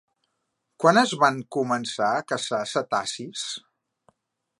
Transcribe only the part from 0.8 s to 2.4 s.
Quan es van començar a